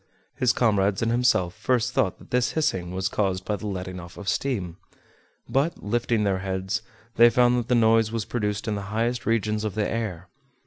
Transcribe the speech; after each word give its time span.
His 0.33 0.51
comrades 0.51 1.03
and 1.03 1.11
himself 1.11 1.53
first 1.53 1.93
thought 1.93 2.17
that 2.17 2.31
this 2.31 2.53
hissing 2.53 2.89
was 2.89 3.07
caused 3.07 3.45
by 3.45 3.55
the 3.55 3.67
letting 3.67 3.99
off 3.99 4.17
of 4.17 4.27
steam; 4.27 4.77
but 5.47 5.83
lifting 5.83 6.23
their 6.23 6.39
heads, 6.39 6.81
they 7.17 7.29
found 7.29 7.55
that 7.59 7.67
the 7.67 7.75
noise 7.75 8.11
was 8.11 8.25
produced 8.25 8.67
in 8.67 8.73
the 8.73 8.81
highest 8.89 9.27
regions 9.27 9.63
of 9.63 9.75
the 9.75 9.87
air. 9.87 10.27